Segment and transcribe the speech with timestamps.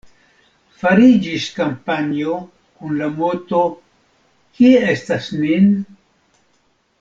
[0.83, 2.37] Fariĝis kampanjo
[2.79, 3.61] kun la moto:
[4.59, 5.71] «Kie estas Nin?».